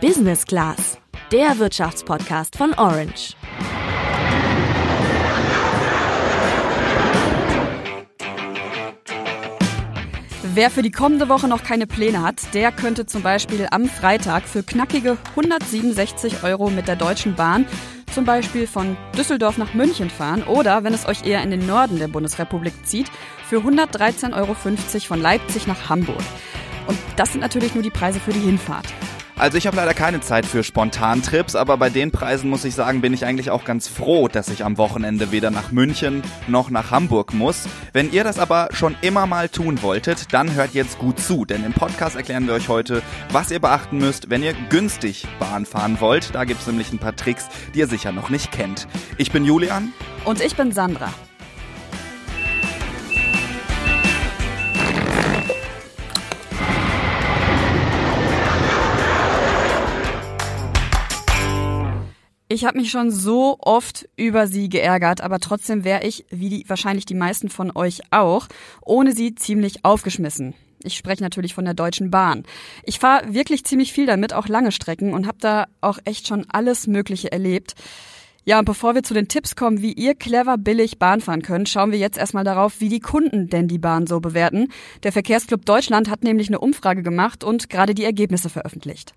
[0.00, 0.96] Business Class,
[1.30, 3.36] der Wirtschaftspodcast von Orange.
[10.54, 14.44] Wer für die kommende Woche noch keine Pläne hat, der könnte zum Beispiel am Freitag
[14.44, 17.66] für knackige 167 Euro mit der Deutschen Bahn
[18.10, 21.98] zum Beispiel von Düsseldorf nach München fahren oder, wenn es euch eher in den Norden
[21.98, 23.10] der Bundesrepublik zieht,
[23.46, 26.22] für 113,50 Euro von Leipzig nach Hamburg.
[26.86, 28.86] Und das sind natürlich nur die Preise für die Hinfahrt.
[29.40, 33.00] Also ich habe leider keine Zeit für Spontantrips, aber bei den Preisen muss ich sagen,
[33.00, 36.90] bin ich eigentlich auch ganz froh, dass ich am Wochenende weder nach München noch nach
[36.90, 37.66] Hamburg muss.
[37.94, 41.64] Wenn ihr das aber schon immer mal tun wolltet, dann hört jetzt gut zu, denn
[41.64, 43.00] im Podcast erklären wir euch heute,
[43.32, 46.34] was ihr beachten müsst, wenn ihr günstig Bahn fahren wollt.
[46.34, 48.88] Da gibt es nämlich ein paar Tricks, die ihr sicher noch nicht kennt.
[49.16, 49.94] Ich bin Julian.
[50.26, 51.14] Und ich bin Sandra.
[62.52, 66.64] Ich habe mich schon so oft über sie geärgert, aber trotzdem wäre ich, wie die,
[66.66, 68.48] wahrscheinlich die meisten von euch auch,
[68.84, 70.54] ohne sie ziemlich aufgeschmissen.
[70.82, 72.42] Ich spreche natürlich von der Deutschen Bahn.
[72.82, 76.44] Ich fahre wirklich ziemlich viel damit, auch lange Strecken und habe da auch echt schon
[76.48, 77.76] alles Mögliche erlebt.
[78.44, 81.68] Ja, und bevor wir zu den Tipps kommen, wie ihr clever billig Bahn fahren könnt,
[81.68, 84.72] schauen wir jetzt erstmal darauf, wie die Kunden denn die Bahn so bewerten.
[85.04, 89.14] Der Verkehrsclub Deutschland hat nämlich eine Umfrage gemacht und gerade die Ergebnisse veröffentlicht.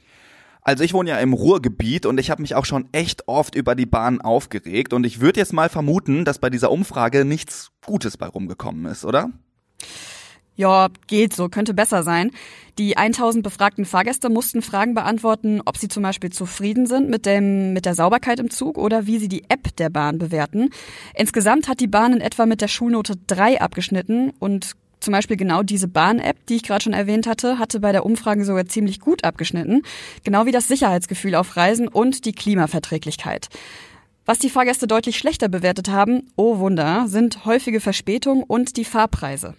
[0.63, 3.75] Also ich wohne ja im Ruhrgebiet und ich habe mich auch schon echt oft über
[3.75, 8.15] die Bahn aufgeregt und ich würde jetzt mal vermuten, dass bei dieser Umfrage nichts Gutes
[8.15, 9.29] bei rumgekommen ist, oder?
[10.55, 12.29] Ja, geht so, könnte besser sein.
[12.77, 17.73] Die 1000 befragten Fahrgäste mussten Fragen beantworten, ob sie zum Beispiel zufrieden sind mit, dem,
[17.73, 20.69] mit der Sauberkeit im Zug oder wie sie die App der Bahn bewerten.
[21.15, 24.73] Insgesamt hat die Bahn in etwa mit der Schulnote 3 abgeschnitten und
[25.03, 28.45] zum Beispiel genau diese Bahn-App, die ich gerade schon erwähnt hatte, hatte bei der Umfrage
[28.45, 29.83] sogar ziemlich gut abgeschnitten.
[30.23, 33.49] Genau wie das Sicherheitsgefühl auf Reisen und die Klimaverträglichkeit.
[34.25, 39.55] Was die Fahrgäste deutlich schlechter bewertet haben, oh Wunder, sind häufige Verspätungen und die Fahrpreise.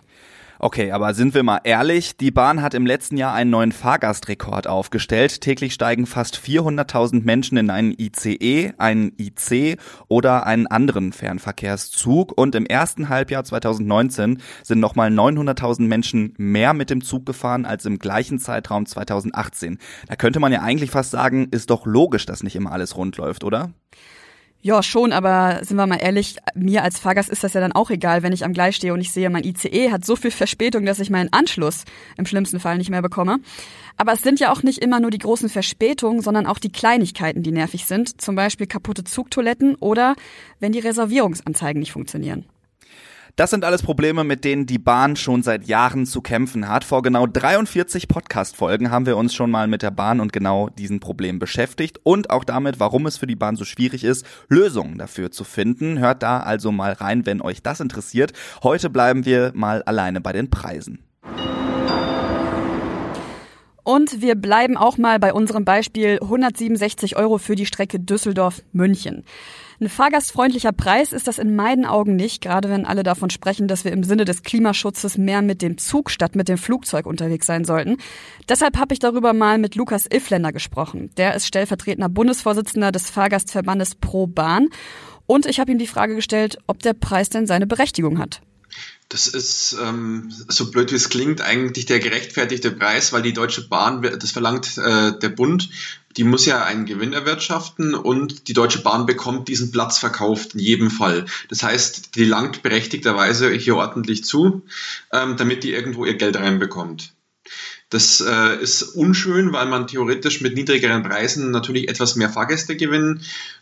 [0.61, 4.69] Okay, aber sind wir mal ehrlich, die Bahn hat im letzten Jahr einen neuen Fahrgastrekord
[4.69, 5.41] aufgestellt.
[5.41, 12.55] Täglich steigen fast 400.000 Menschen in einen ICE, einen IC oder einen anderen Fernverkehrszug und
[12.55, 17.99] im ersten Halbjahr 2019 sind nochmal 900.000 Menschen mehr mit dem Zug gefahren als im
[17.99, 19.79] gleichen Zeitraum 2018.
[20.07, 23.17] Da könnte man ja eigentlich fast sagen, ist doch logisch, dass nicht immer alles rund
[23.17, 23.73] läuft, oder?
[24.67, 27.91] Ja, schon, aber sind wir mal ehrlich, mir als Fahrgast ist das ja dann auch
[27.91, 30.87] egal, wenn ich am Gleis stehe und ich sehe, mein ICE hat so viel Verspätung,
[30.87, 31.85] dass ich meinen Anschluss
[32.17, 33.41] im schlimmsten Fall nicht mehr bekomme.
[33.99, 37.43] Aber es sind ja auch nicht immer nur die großen Verspätungen, sondern auch die Kleinigkeiten,
[37.43, 38.23] die nervig sind.
[38.23, 40.17] Zum Beispiel kaputte Zugtoiletten oder
[40.61, 42.47] wenn die Reservierungsanzeigen nicht funktionieren.
[43.37, 46.84] Das sind alles Probleme, mit denen die Bahn schon seit Jahren zu kämpfen hat.
[46.84, 51.00] Vor genau 43 Podcast-Folgen haben wir uns schon mal mit der Bahn und genau diesen
[51.00, 55.33] Problemen beschäftigt und auch damit, warum es für die Bahn so schwierig ist, Lösungen dafür
[55.33, 55.99] zu finden.
[55.99, 58.34] Hört da also mal rein, wenn euch das interessiert.
[58.62, 61.00] Heute bleiben wir mal alleine bei den Preisen.
[63.84, 69.25] Und wir bleiben auch mal bei unserem Beispiel 167 Euro für die Strecke Düsseldorf-München.
[69.78, 73.84] Ein fahrgastfreundlicher Preis ist das in meinen Augen nicht, gerade wenn alle davon sprechen, dass
[73.84, 77.67] wir im Sinne des Klimaschutzes mehr mit dem Zug statt mit dem Flugzeug unterwegs sein
[77.67, 77.99] sollten.
[78.49, 81.11] Deshalb habe ich darüber mal mit Lukas Iffländer gesprochen.
[81.19, 84.69] Der ist stellvertretender Bundesvorsitzender des Fahrgastverbandes Pro Bahn.
[85.27, 88.41] Und ich habe ihm die Frage gestellt, ob der Preis denn seine Berechtigung hat.
[89.09, 93.69] Das ist, ähm, so blöd wie es klingt, eigentlich der gerechtfertigte Preis, weil die Deutsche
[93.69, 95.69] Bahn, das verlangt äh, der Bund,
[96.17, 100.61] die muss ja einen Gewinn erwirtschaften und die Deutsche Bahn bekommt diesen Platz verkauft in
[100.61, 101.27] jedem Fall.
[101.49, 104.63] Das heißt, die langt berechtigterweise hier ordentlich zu,
[105.13, 107.14] ähm, damit die irgendwo ihr Geld reinbekommt.
[107.94, 113.21] Das äh, ist unschön, weil man theoretisch mit niedrigeren Preisen natürlich etwas mehr Fahrgäste gewinnen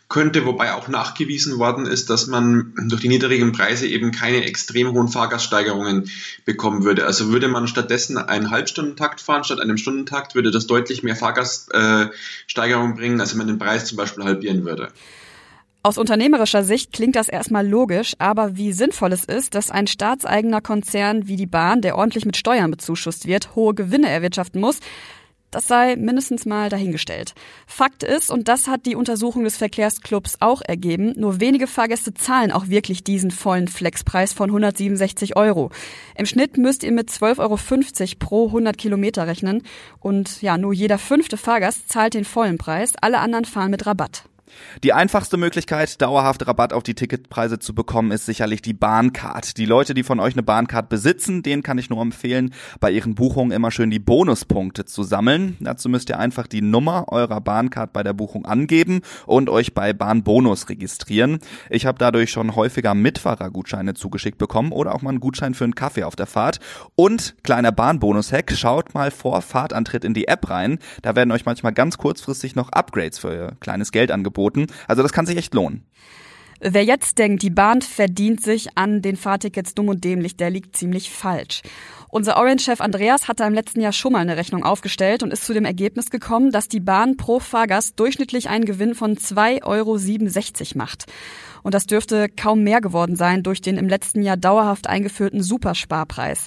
[0.09, 4.91] könnte, wobei auch nachgewiesen worden ist, dass man durch die niedrigen Preise eben keine extrem
[4.91, 6.09] hohen Fahrgaststeigerungen
[6.45, 7.05] bekommen würde.
[7.05, 12.95] Also würde man stattdessen einen Halbstundentakt fahren statt einem Stundentakt, würde das deutlich mehr Fahrgaststeigerungen
[12.95, 14.91] bringen, als wenn man den Preis zum Beispiel halbieren würde.
[15.85, 20.61] Aus unternehmerischer Sicht klingt das erstmal logisch, aber wie sinnvoll es ist, dass ein staatseigener
[20.61, 24.79] Konzern wie die Bahn, der ordentlich mit Steuern bezuschusst wird, hohe Gewinne erwirtschaften muss,
[25.51, 27.33] das sei mindestens mal dahingestellt.
[27.67, 32.53] Fakt ist, und das hat die Untersuchung des Verkehrsclubs auch ergeben, nur wenige Fahrgäste zahlen
[32.53, 35.69] auch wirklich diesen vollen Flexpreis von 167 Euro.
[36.15, 37.57] Im Schnitt müsst ihr mit 12,50 Euro
[38.19, 39.63] pro 100 Kilometer rechnen
[39.99, 44.23] und ja, nur jeder fünfte Fahrgast zahlt den vollen Preis, alle anderen fahren mit Rabatt.
[44.83, 49.57] Die einfachste Möglichkeit, dauerhaft Rabatt auf die Ticketpreise zu bekommen, ist sicherlich die Bahncard.
[49.57, 53.15] Die Leute, die von euch eine Bahncard besitzen, denen kann ich nur empfehlen, bei ihren
[53.15, 55.57] Buchungen immer schön die Bonuspunkte zu sammeln.
[55.59, 59.93] Dazu müsst ihr einfach die Nummer eurer Bahncard bei der Buchung angeben und euch bei
[59.93, 61.39] Bahnbonus registrieren.
[61.69, 65.75] Ich habe dadurch schon häufiger Mitfahrergutscheine zugeschickt bekommen oder auch mal einen Gutschein für einen
[65.75, 66.59] Kaffee auf der Fahrt.
[66.95, 70.79] Und kleiner Bahnbonus-Hack, schaut mal vor Fahrtantritt in die App rein.
[71.01, 74.42] Da werden euch manchmal ganz kurzfristig noch Upgrades für kleines Geld angeboten.
[74.87, 75.85] Also das kann sich echt lohnen.
[76.65, 80.77] Wer jetzt denkt, die Bahn verdient sich an den Fahrtickets dumm und dämlich, der liegt
[80.77, 81.61] ziemlich falsch.
[82.07, 85.53] Unser Orange-Chef Andreas hatte im letzten Jahr schon mal eine Rechnung aufgestellt und ist zu
[85.53, 91.05] dem Ergebnis gekommen, dass die Bahn pro Fahrgast durchschnittlich einen Gewinn von 2,67 Euro macht.
[91.63, 96.45] Und das dürfte kaum mehr geworden sein durch den im letzten Jahr dauerhaft eingeführten Supersparpreis.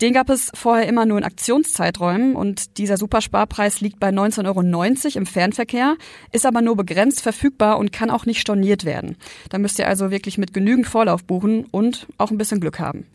[0.00, 5.18] Den gab es vorher immer nur in Aktionszeiträumen und dieser Supersparpreis liegt bei 19,90 Euro
[5.18, 5.96] im Fernverkehr,
[6.32, 9.16] ist aber nur begrenzt verfügbar und kann auch nicht storniert werden.
[9.50, 13.06] Da müsst ihr also wirklich mit genügend Vorlauf buchen und auch ein bisschen Glück haben.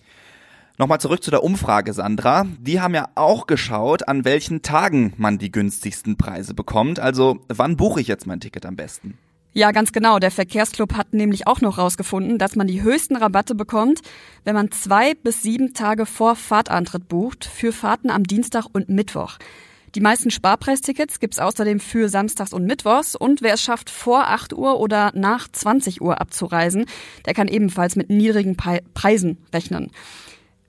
[0.77, 2.45] Nochmal zurück zu der Umfrage, Sandra.
[2.59, 6.99] Die haben ja auch geschaut, an welchen Tagen man die günstigsten Preise bekommt.
[6.99, 9.17] Also wann buche ich jetzt mein Ticket am besten?
[9.57, 10.19] Ja, ganz genau.
[10.19, 14.01] Der Verkehrsclub hat nämlich auch noch rausgefunden, dass man die höchsten Rabatte bekommt,
[14.43, 19.37] wenn man zwei bis sieben Tage vor Fahrtantritt bucht für Fahrten am Dienstag und Mittwoch.
[19.95, 24.51] Die meisten Sparpreistickets gibt's außerdem für Samstags und Mittwochs und wer es schafft, vor 8
[24.51, 26.85] Uhr oder nach 20 Uhr abzureisen,
[27.25, 29.89] der kann ebenfalls mit niedrigen Preisen rechnen.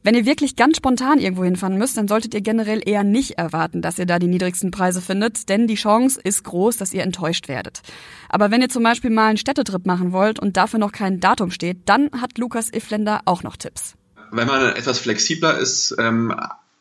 [0.07, 3.83] Wenn ihr wirklich ganz spontan irgendwo hinfahren müsst, dann solltet ihr generell eher nicht erwarten,
[3.83, 7.49] dass ihr da die niedrigsten Preise findet, denn die Chance ist groß, dass ihr enttäuscht
[7.49, 7.81] werdet.
[8.29, 11.51] Aber wenn ihr zum Beispiel mal einen Städtetrip machen wollt und dafür noch kein Datum
[11.51, 13.97] steht, dann hat Lukas Ifländer auch noch Tipps.
[14.31, 16.33] Wenn man etwas flexibler ist, ähm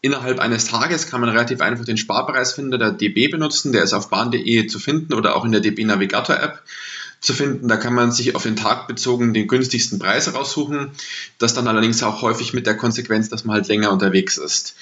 [0.02, 3.72] Innerhalb eines Tages kann man relativ einfach den Sparpreisfinder der DB benutzen.
[3.72, 6.62] Der ist auf bahn.de zu finden oder auch in der DB Navigator App
[7.26, 7.68] zu finden.
[7.68, 10.92] Da kann man sich auf den Tag bezogen den günstigsten Preis raussuchen.
[11.38, 14.76] Das dann allerdings auch häufig mit der Konsequenz, dass man halt länger unterwegs ist.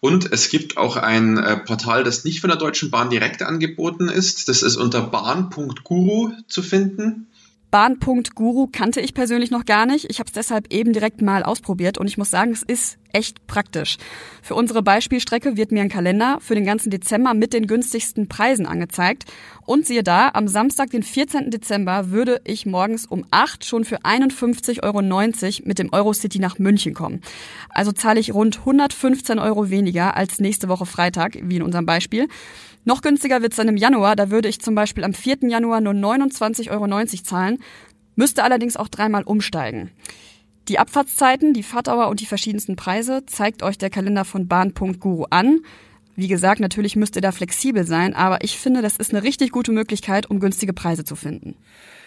[0.00, 4.08] Und es gibt auch ein äh, Portal, das nicht von der Deutschen Bahn direkt angeboten
[4.08, 4.48] ist.
[4.48, 7.26] Das ist unter bahn.guru zu finden.
[7.70, 10.06] Bahn.guru kannte ich persönlich noch gar nicht.
[10.08, 13.46] Ich habe es deshalb eben direkt mal ausprobiert und ich muss sagen, es ist echt
[13.46, 13.98] praktisch.
[14.42, 18.66] Für unsere Beispielstrecke wird mir ein Kalender für den ganzen Dezember mit den günstigsten Preisen
[18.66, 19.24] angezeigt.
[19.66, 21.50] Und siehe da, am Samstag, den 14.
[21.50, 25.02] Dezember, würde ich morgens um 8 schon für 51,90 Euro
[25.64, 27.20] mit dem Eurocity nach München kommen.
[27.68, 32.28] Also zahle ich rund 115 Euro weniger als nächste Woche Freitag, wie in unserem Beispiel.
[32.84, 34.16] Noch günstiger wird's dann im Januar.
[34.16, 35.38] Da würde ich zum Beispiel am 4.
[35.42, 37.58] Januar nur 29,90 Euro zahlen,
[38.16, 39.90] müsste allerdings auch dreimal umsteigen.
[40.70, 45.62] Die Abfahrtszeiten, die Fahrtdauer und die verschiedensten Preise zeigt euch der Kalender von Bahn.guru an.
[46.14, 49.50] Wie gesagt, natürlich müsst ihr da flexibel sein, aber ich finde, das ist eine richtig
[49.50, 51.56] gute Möglichkeit, um günstige Preise zu finden.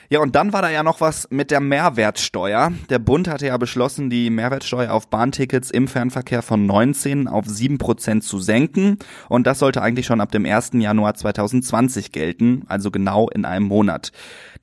[0.10, 2.72] Ja, und dann war da ja noch was mit der Mehrwertsteuer.
[2.90, 7.78] Der Bund hatte ja beschlossen, die Mehrwertsteuer auf Bahntickets im Fernverkehr von 19 auf 7
[7.78, 8.98] Prozent zu senken.
[9.30, 10.72] Und das sollte eigentlich schon ab dem 1.
[10.74, 14.12] Januar 2020 gelten, also genau in einem Monat.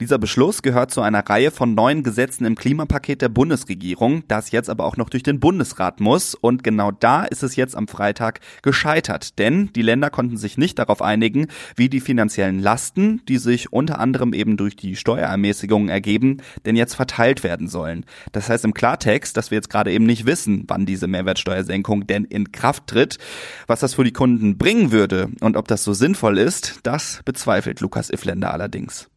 [0.01, 4.71] Dieser Beschluss gehört zu einer Reihe von neuen Gesetzen im Klimapaket der Bundesregierung, das jetzt
[4.71, 6.35] aber auch noch durch den Bundesrat muss.
[6.35, 9.39] Und genau da ist es jetzt am Freitag gescheitert.
[9.39, 14.01] Denn die Länder konnten sich nicht darauf einigen, wie die finanziellen Lasten, die sich unter
[14.01, 14.97] anderem eben durch die
[15.31, 18.05] Steuerermäßigungen ergeben, denn jetzt verteilt werden sollen.
[18.33, 22.25] Das heißt im Klartext, dass wir jetzt gerade eben nicht wissen, wann diese Mehrwertsteuersenkung denn
[22.25, 23.19] in Kraft tritt.
[23.67, 27.81] Was das für die Kunden bringen würde und ob das so sinnvoll ist, das bezweifelt
[27.81, 29.09] Lukas Ifländer allerdings.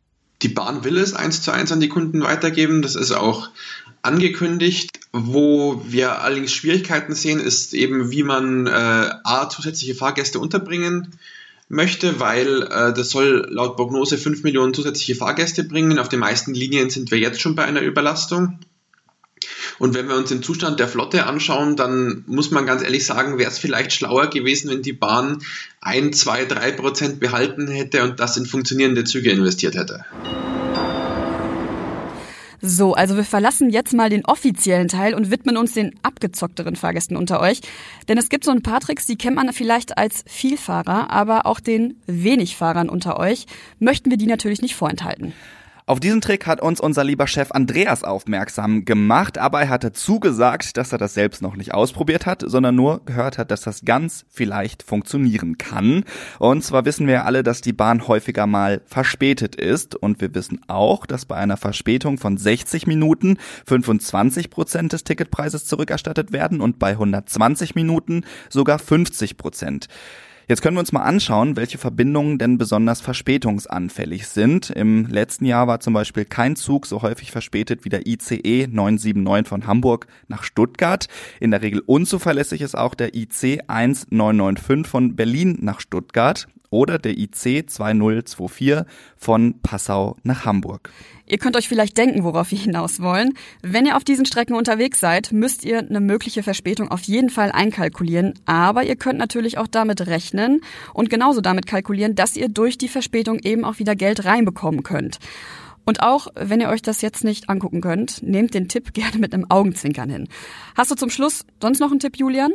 [0.42, 2.82] Die Bahn will es eins zu eins an die Kunden weitergeben.
[2.82, 3.50] Das ist auch
[4.02, 5.00] angekündigt.
[5.14, 8.72] Wo wir allerdings Schwierigkeiten sehen, ist eben, wie man äh,
[9.24, 11.16] A, zusätzliche Fahrgäste unterbringen
[11.70, 16.00] möchte, weil äh, das soll laut Prognose 5 Millionen zusätzliche Fahrgäste bringen.
[16.00, 18.60] Auf den meisten Linien sind wir jetzt schon bei einer Überlastung.
[19.80, 23.38] Und wenn wir uns den Zustand der Flotte anschauen, dann muss man ganz ehrlich sagen,
[23.38, 25.40] wäre es vielleicht schlauer gewesen, wenn die Bahn
[25.82, 30.06] ein, zwei, drei Prozent behalten hätte und das in funktionierende Züge investiert hätte.
[32.66, 37.18] So, also wir verlassen jetzt mal den offiziellen Teil und widmen uns den abgezockteren Fahrgästen
[37.18, 37.60] unter euch.
[38.08, 41.60] Denn es gibt so ein paar Tricks, die kennt man vielleicht als Vielfahrer, aber auch
[41.60, 43.48] den Wenigfahrern unter euch
[43.80, 45.34] möchten wir die natürlich nicht vorenthalten.
[45.86, 50.78] Auf diesen Trick hat uns unser lieber Chef Andreas aufmerksam gemacht, aber er hatte zugesagt,
[50.78, 54.26] dass er das selbst noch nicht ausprobiert hat, sondern nur gehört hat, dass das ganz
[54.30, 56.06] vielleicht funktionieren kann.
[56.40, 60.62] Und zwar wissen wir alle, dass die Bahn häufiger mal verspätet ist und wir wissen
[60.68, 63.38] auch, dass bei einer Verspätung von 60 Minuten
[63.68, 69.90] 25 Prozent des Ticketpreises zurückerstattet werden und bei 120 Minuten sogar 50 Prozent.
[70.48, 74.70] Jetzt können wir uns mal anschauen, welche Verbindungen denn besonders verspätungsanfällig sind.
[74.70, 79.48] Im letzten Jahr war zum Beispiel kein Zug so häufig verspätet wie der ICE 979
[79.48, 81.08] von Hamburg nach Stuttgart.
[81.40, 87.18] In der Regel unzuverlässig ist auch der IC 1995 von Berlin nach Stuttgart oder der
[87.18, 90.90] IC 2024 von Passau nach Hamburg.
[91.28, 93.34] Ihr könnt euch vielleicht denken, worauf wir hinaus wollen.
[93.62, 97.52] Wenn ihr auf diesen Strecken unterwegs seid, müsst ihr eine mögliche Verspätung auf jeden Fall
[97.52, 98.34] einkalkulieren.
[98.46, 100.62] Aber ihr könnt natürlich auch damit rechnen
[100.94, 105.20] und genauso damit kalkulieren, dass ihr durch die Verspätung eben auch wieder Geld reinbekommen könnt.
[105.86, 109.34] Und auch, wenn ihr euch das jetzt nicht angucken könnt, nehmt den Tipp gerne mit
[109.34, 110.28] einem Augenzwinkern hin.
[110.76, 112.52] Hast du zum Schluss sonst noch einen Tipp, Julian?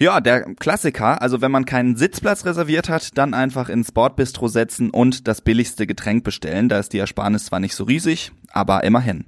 [0.00, 1.20] Ja, der Klassiker.
[1.20, 5.88] Also wenn man keinen Sitzplatz reserviert hat, dann einfach ins Bordbistro setzen und das billigste
[5.88, 6.68] Getränk bestellen.
[6.68, 9.24] Da ist die Ersparnis zwar nicht so riesig, aber immerhin.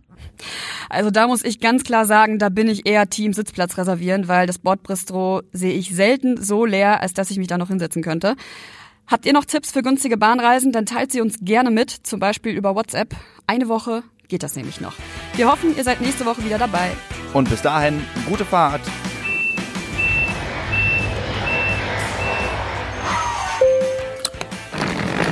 [0.88, 4.46] Also da muss ich ganz klar sagen, da bin ich eher Team Sitzplatz reservieren, weil
[4.46, 8.36] das Bordbistro sehe ich selten so leer, als dass ich mich da noch hinsetzen könnte.
[9.08, 10.70] Habt ihr noch Tipps für günstige Bahnreisen?
[10.70, 13.16] Dann teilt sie uns gerne mit, zum Beispiel über WhatsApp.
[13.48, 14.94] Eine Woche geht das nämlich noch.
[15.34, 16.90] Wir hoffen, ihr seid nächste Woche wieder dabei.
[17.34, 18.82] Und bis dahin, gute Fahrt.